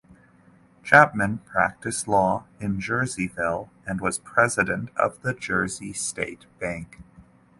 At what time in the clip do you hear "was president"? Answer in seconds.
4.01-4.89